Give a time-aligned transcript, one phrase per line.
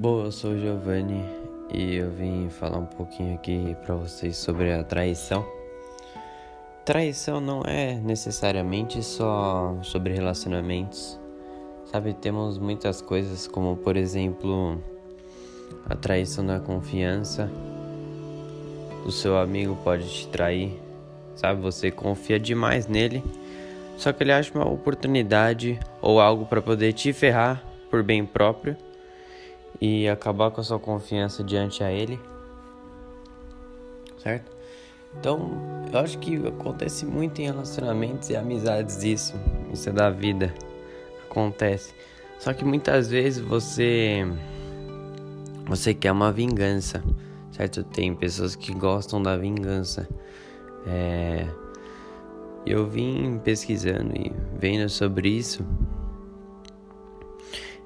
[0.00, 1.22] Bom, eu sou o Giovanni
[1.70, 5.46] e eu vim falar um pouquinho aqui para vocês sobre a traição.
[6.86, 11.20] Traição não é necessariamente só sobre relacionamentos.
[11.84, 14.82] Sabe, temos muitas coisas como, por exemplo,
[15.84, 17.50] a traição da confiança.
[19.04, 20.80] O seu amigo pode te trair,
[21.36, 21.60] sabe?
[21.60, 23.22] Você confia demais nele,
[23.98, 28.74] só que ele acha uma oportunidade ou algo para poder te ferrar por bem próprio
[29.80, 32.18] e acabar com a sua confiança diante a ele.
[34.18, 34.50] Certo?
[35.18, 35.50] Então,
[35.92, 39.34] eu acho que acontece muito em relacionamentos e amizades isso.
[39.72, 40.54] Isso é da vida.
[41.28, 41.94] Acontece.
[42.38, 44.24] Só que muitas vezes você
[45.66, 47.02] você quer uma vingança,
[47.52, 47.84] certo?
[47.84, 50.08] Tem pessoas que gostam da vingança.
[50.86, 51.46] É,
[52.66, 55.64] eu vim pesquisando e vendo sobre isso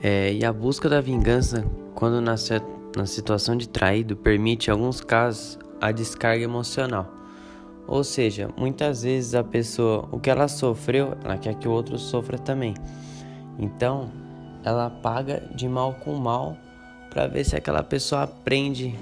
[0.00, 2.34] é, e a busca da vingança, quando na,
[2.96, 7.12] na situação de traído, permite, em alguns casos, a descarga emocional.
[7.86, 11.98] Ou seja, muitas vezes a pessoa, o que ela sofreu, ela quer que o outro
[11.98, 12.74] sofra também.
[13.58, 14.10] Então,
[14.62, 16.56] ela paga de mal com mal
[17.10, 18.94] para ver se aquela pessoa aprende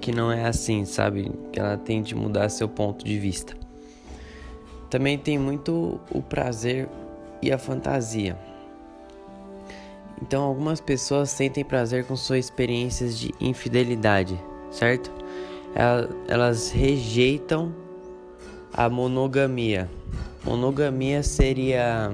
[0.00, 1.30] que não é assim, sabe?
[1.52, 3.54] Que ela tente mudar seu ponto de vista.
[4.88, 6.88] Também tem muito o prazer
[7.42, 8.38] e a fantasia.
[10.20, 14.38] Então, algumas pessoas sentem prazer com suas experiências de infidelidade,
[14.70, 15.12] certo?
[16.26, 17.74] Elas rejeitam
[18.72, 19.88] a monogamia.
[20.44, 22.10] Monogamia seria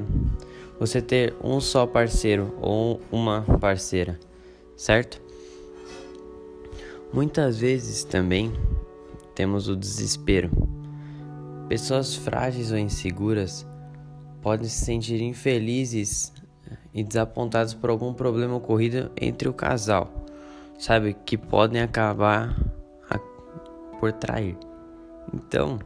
[0.78, 4.18] você ter um só parceiro ou uma parceira,
[4.76, 5.22] certo?
[7.12, 8.52] Muitas vezes também
[9.34, 10.50] temos o desespero.
[11.68, 13.66] Pessoas frágeis ou inseguras
[14.42, 16.32] podem se sentir infelizes
[16.92, 20.10] e desapontados por algum problema ocorrido entre o casal,
[20.78, 21.16] sabe?
[21.24, 22.56] Que podem acabar
[23.10, 23.18] a...
[23.98, 24.56] por trair.
[25.32, 25.78] Então,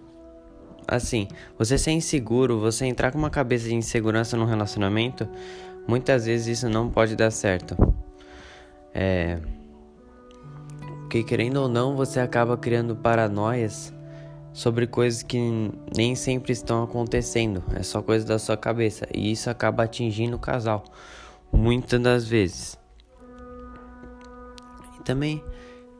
[0.87, 5.29] assim, você ser inseguro, você entrar com uma cabeça de insegurança no relacionamento,
[5.87, 7.77] muitas vezes isso não pode dar certo.
[8.95, 9.39] É.
[11.01, 13.95] Porque querendo ou não, você acaba criando paranoias
[14.59, 15.39] sobre coisas que
[15.97, 20.41] nem sempre estão acontecendo, é só coisa da sua cabeça e isso acaba atingindo o
[20.41, 20.83] casal
[21.53, 22.77] muitas das vezes.
[24.99, 25.41] E também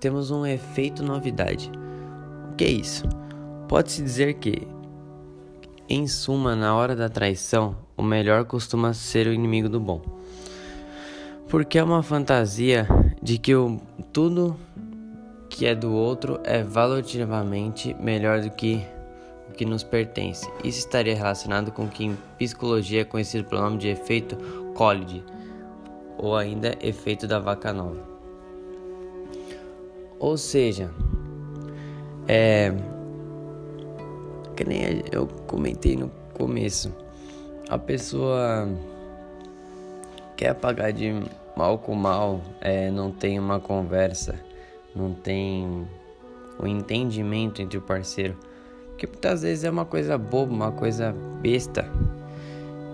[0.01, 1.71] temos um efeito novidade.
[2.51, 3.05] O que é isso?
[3.69, 4.67] Pode-se dizer que,
[5.89, 10.03] em suma, na hora da traição, o melhor costuma ser o inimigo do bom.
[11.49, 12.89] Porque é uma fantasia
[13.23, 13.81] de que o,
[14.13, 14.57] tudo
[15.49, 18.85] que é do outro é valoritivamente melhor do que
[19.49, 20.49] o que nos pertence.
[20.63, 24.37] Isso estaria relacionado com o que em psicologia é conhecido pelo nome de efeito
[24.75, 25.25] Collide,
[26.17, 28.07] ou ainda efeito da vaca nova.
[30.19, 30.91] Ou seja,
[32.27, 32.73] é
[34.57, 36.93] que nem eu comentei no começo,
[37.69, 38.69] a pessoa
[40.37, 41.15] quer pagar de
[41.57, 44.35] mal com mal, é, não tem uma conversa
[44.99, 45.87] não tem
[46.59, 48.37] o entendimento entre o parceiro.
[48.97, 51.89] Que muitas vezes é uma coisa boba, uma coisa besta,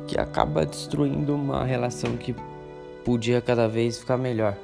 [0.07, 2.37] que acaba destruindo uma relação que
[3.05, 4.55] podia cada vez ficar melhor.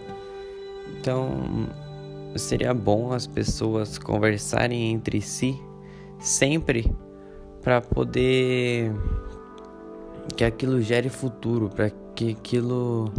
[0.98, 1.66] Então,
[2.36, 5.58] seria bom as pessoas conversarem entre si
[6.18, 6.92] sempre
[7.62, 8.92] para poder
[10.36, 13.12] que aquilo gere futuro, para que aquilo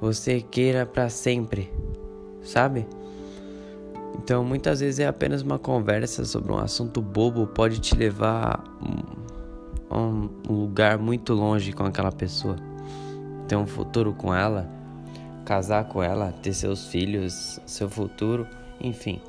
[0.00, 1.70] você queira para sempre,
[2.42, 2.86] sabe?
[4.14, 8.62] Então, muitas vezes é apenas uma conversa sobre um assunto bobo pode te levar
[9.88, 12.56] a um, lugar muito longe com aquela pessoa.
[13.48, 14.68] Ter um futuro com ela,
[15.44, 18.46] casar com ela, ter seus filhos, seu futuro,
[18.80, 19.20] enfim.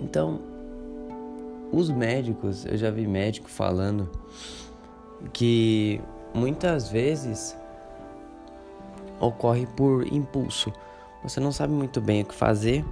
[0.00, 0.40] Então,
[1.72, 4.10] os médicos, eu já vi médico falando
[5.32, 6.00] que
[6.34, 7.56] muitas vezes
[9.20, 10.72] ocorre por impulso
[11.22, 12.84] você não sabe muito bem o que fazer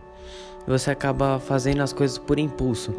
[0.67, 2.95] e você acaba fazendo as coisas por impulso.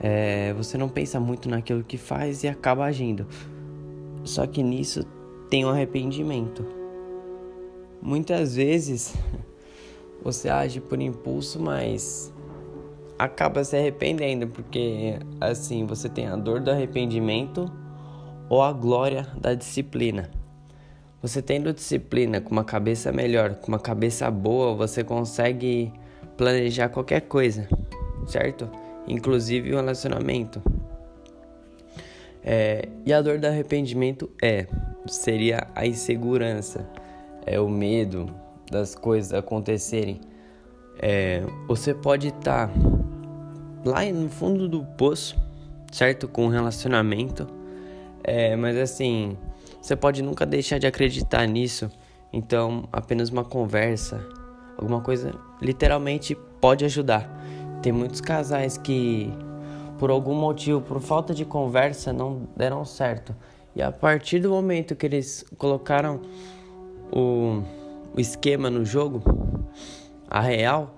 [0.00, 3.26] É, você não pensa muito naquilo que faz e acaba agindo.
[4.24, 5.04] Só que nisso
[5.48, 6.66] tem um arrependimento.
[8.02, 9.14] Muitas vezes
[10.22, 12.32] você age por impulso, mas
[13.18, 17.70] acaba se arrependendo, porque assim você tem a dor do arrependimento
[18.48, 20.30] ou a glória da disciplina.
[21.24, 25.90] Você tendo disciplina, com uma cabeça melhor, com uma cabeça boa, você consegue
[26.36, 27.66] planejar qualquer coisa,
[28.26, 28.68] certo?
[29.08, 30.62] Inclusive o um relacionamento.
[32.44, 34.66] É, e a dor do arrependimento é,
[35.06, 36.86] seria a insegurança,
[37.46, 38.26] é o medo
[38.70, 40.20] das coisas acontecerem.
[40.98, 42.74] É, você pode estar tá
[43.82, 45.38] lá no fundo do poço,
[45.90, 46.28] certo?
[46.28, 47.48] Com um relacionamento,
[48.22, 49.38] é, mas assim,
[49.84, 51.90] você pode nunca deixar de acreditar nisso.
[52.32, 54.26] Então, apenas uma conversa,
[54.78, 57.28] alguma coisa, literalmente pode ajudar.
[57.82, 59.30] Tem muitos casais que,
[59.98, 63.36] por algum motivo, por falta de conversa, não deram certo.
[63.76, 66.22] E a partir do momento que eles colocaram
[67.12, 67.62] o,
[68.16, 69.22] o esquema no jogo,
[70.30, 70.94] a real,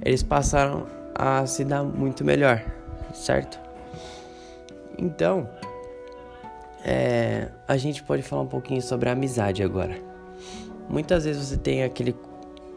[0.00, 2.64] eles passaram a se dar muito melhor,
[3.12, 3.58] certo?
[4.96, 5.48] Então,
[6.88, 10.00] é, a gente pode falar um pouquinho sobre a amizade agora.
[10.88, 12.16] Muitas vezes você tem aquele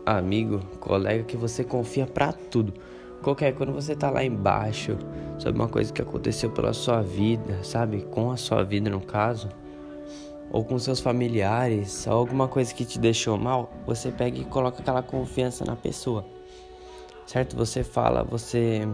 [0.05, 2.73] amigo, colega que você confia para tudo.
[3.23, 4.97] Qualquer quando você tá lá embaixo,
[5.39, 8.01] sobre uma coisa que aconteceu pela sua vida, sabe?
[8.01, 9.47] Com a sua vida no caso,
[10.51, 14.81] ou com seus familiares, ou alguma coisa que te deixou mal, você pega e coloca
[14.81, 16.25] aquela confiança na pessoa.
[17.25, 17.55] Certo?
[17.55, 18.85] Você fala, você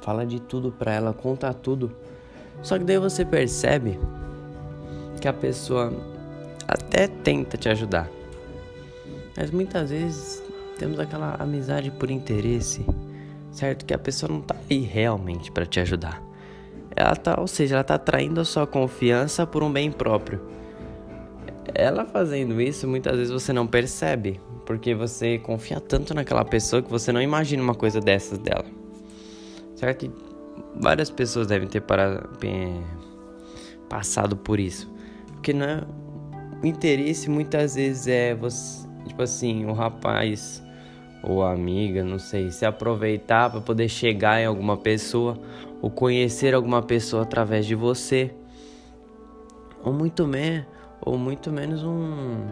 [0.00, 1.94] fala de tudo para ela, conta tudo.
[2.60, 3.98] Só que daí você percebe
[5.20, 5.92] que a pessoa
[6.66, 8.10] até tenta te ajudar.
[9.36, 10.42] Mas muitas vezes
[10.78, 12.84] temos aquela amizade por interesse,
[13.50, 13.84] certo?
[13.84, 16.22] Que a pessoa não tá aí realmente para te ajudar.
[16.94, 20.40] Ela tá, ou seja, ela tá traindo a sua confiança por um bem próprio.
[21.74, 26.90] Ela fazendo isso, muitas vezes você não percebe, porque você confia tanto naquela pessoa que
[26.90, 28.64] você não imagina uma coisa dessas dela.
[29.76, 30.12] Certo?
[30.74, 32.28] Várias pessoas devem ter parado,
[33.88, 34.90] passado por isso.
[35.32, 35.84] Porque não é,
[36.62, 40.62] o interesse muitas vezes é você, tipo assim, o rapaz
[41.22, 45.38] ou a amiga, não sei, se aproveitar para poder chegar em alguma pessoa
[45.80, 48.34] ou conhecer alguma pessoa através de você.
[49.84, 50.66] Ou muito menos,
[51.00, 52.46] ou muito menos um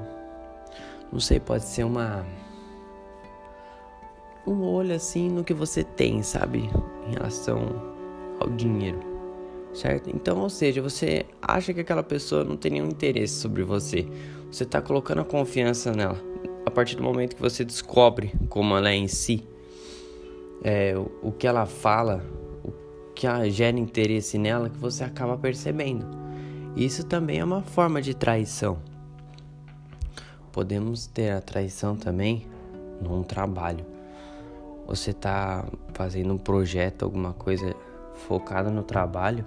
[1.12, 2.24] não sei, pode ser uma
[4.46, 6.70] um olho assim no que você tem, sabe,
[7.06, 7.89] em relação
[8.40, 8.98] ao dinheiro.
[9.72, 10.10] Certo?
[10.10, 14.08] Então, ou seja, você acha que aquela pessoa não tem nenhum interesse sobre você.
[14.50, 16.30] Você está colocando a confiança nela
[16.64, 19.44] a partir do momento que você descobre como ela é em si,
[20.62, 22.24] é, o, o que ela fala,
[22.64, 26.06] o que ela gera interesse nela, que você acaba percebendo.
[26.76, 28.78] Isso também é uma forma de traição.
[30.52, 32.46] Podemos ter a traição também
[33.00, 33.84] num trabalho.
[34.86, 37.74] Você está fazendo um projeto, alguma coisa
[38.20, 39.44] focada no trabalho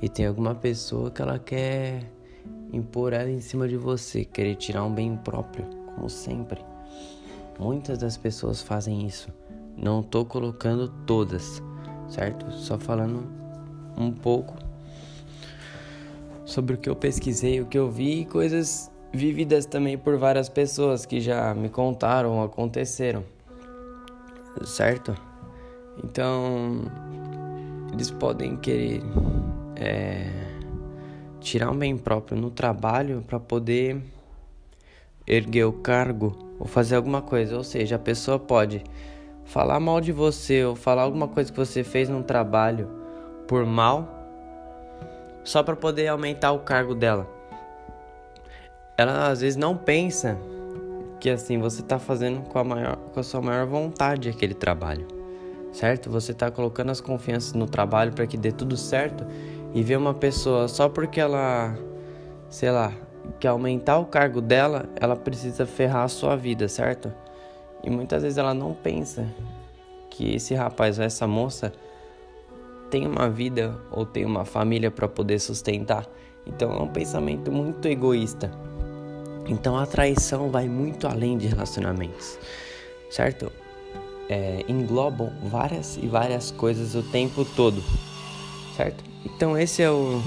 [0.00, 2.12] e tem alguma pessoa que ela quer
[2.72, 6.64] impor ela em cima de você, querer tirar um bem próprio como sempre.
[7.58, 9.28] Muitas das pessoas fazem isso.
[9.76, 11.62] Não tô colocando todas,
[12.08, 12.50] certo?
[12.52, 13.26] Só falando
[13.96, 14.54] um pouco
[16.44, 20.48] sobre o que eu pesquisei, o que eu vi e coisas vividas também por várias
[20.48, 23.24] pessoas que já me contaram, aconteceram,
[24.64, 25.14] certo?
[26.04, 26.82] Então,
[27.96, 29.02] eles podem querer
[29.74, 30.28] é,
[31.40, 34.02] tirar um bem próprio no trabalho para poder
[35.26, 37.56] erguer o cargo ou fazer alguma coisa.
[37.56, 38.84] Ou seja, a pessoa pode
[39.46, 42.86] falar mal de você ou falar alguma coisa que você fez num trabalho
[43.48, 44.12] por mal
[45.42, 47.26] só para poder aumentar o cargo dela.
[48.98, 50.38] Ela às vezes não pensa
[51.18, 55.15] que assim você está fazendo com a maior com a sua maior vontade aquele trabalho.
[55.76, 56.08] Certo?
[56.08, 59.26] Você está colocando as confianças no trabalho para que dê tudo certo
[59.74, 61.76] e ver uma pessoa só porque ela
[62.48, 62.94] sei lá,
[63.38, 67.12] que aumentar o cargo dela, ela precisa ferrar a sua vida, certo?
[67.84, 69.26] E muitas vezes ela não pensa
[70.08, 71.70] que esse rapaz ou essa moça
[72.90, 76.06] tem uma vida ou tem uma família para poder sustentar.
[76.46, 78.50] Então é um pensamento muito egoísta.
[79.46, 82.38] Então a traição vai muito além de relacionamentos,
[83.10, 83.52] certo?
[84.28, 87.82] É, englobam várias e várias coisas o tempo todo,
[88.76, 89.04] certo?
[89.24, 90.20] Então esse é o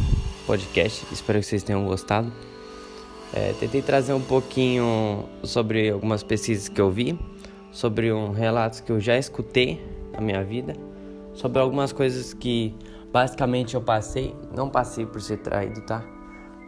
[0.45, 1.05] podcast.
[1.11, 2.31] Espero que vocês tenham gostado.
[3.33, 7.19] É, tentei trazer um pouquinho sobre algumas pesquisas que eu vi,
[7.71, 9.79] sobre um relatos que eu já escutei
[10.13, 10.73] na minha vida,
[11.33, 12.75] sobre algumas coisas que
[13.13, 14.35] basicamente eu passei.
[14.55, 16.03] Não passei por ser traído, tá?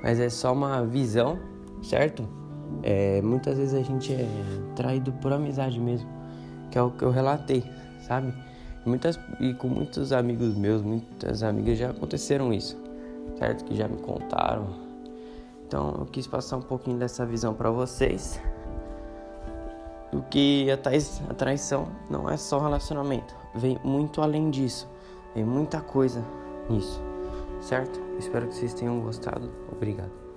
[0.04, 1.40] Mas é só uma visão,
[1.82, 2.28] certo?
[2.84, 4.28] É, muitas vezes a gente é
[4.76, 6.08] traído por amizade mesmo,
[6.72, 7.64] que é o que eu relatei,
[8.08, 8.34] sabe?
[8.86, 12.76] Muitas, e com muitos amigos meus, muitas amigas já aconteceram isso,
[13.38, 13.64] certo?
[13.66, 14.92] Que já me contaram
[15.72, 18.42] então eu quis passar um pouquinho dessa visão para vocês.
[20.12, 24.86] O que a traição não é só relacionamento, vem muito além disso,
[25.34, 26.22] vem muita coisa
[26.70, 27.02] nisso,
[27.62, 28.02] certo?
[28.20, 29.50] Espero que vocês tenham gostado.
[29.72, 30.31] Obrigado.